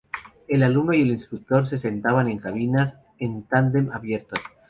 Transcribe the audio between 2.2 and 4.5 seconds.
en cabinas en tándem abiertas.